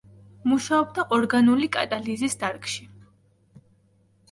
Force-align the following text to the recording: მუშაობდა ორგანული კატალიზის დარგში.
მუშაობდა 0.53 1.05
ორგანული 1.17 1.69
კატალიზის 1.77 2.39
დარგში. 2.45 2.91